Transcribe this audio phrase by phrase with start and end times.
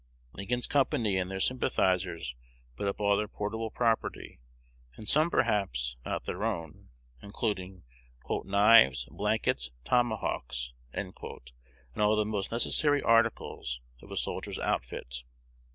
[0.33, 2.33] Lincoln's company and their sympathizers
[2.75, 4.39] put up all their portable property,
[4.95, 6.89] and some perhaps not their own,
[7.21, 7.83] including
[8.27, 11.13] "knives, blankets, tomahawks," and
[11.97, 15.21] all the most necessary articles of a soldier's outfit.